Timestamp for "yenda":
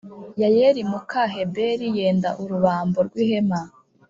1.97-2.29